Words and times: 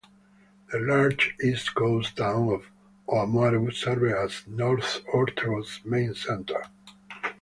The 0.71 0.79
large 0.79 1.35
east-coast 1.43 2.17
town 2.17 2.49
of 2.49 2.65
Oamaru 3.07 3.71
serves 3.71 4.35
as 4.43 4.47
North 4.47 5.01
Otago's 5.13 5.79
main 5.85 6.15
centre. 6.15 6.63